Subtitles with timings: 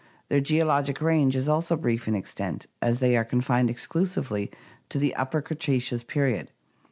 [0.29, 4.49] Their geologic range is also brief in extent, as they are confined exclusively
[4.89, 6.49] to the Upper Cretaceous period.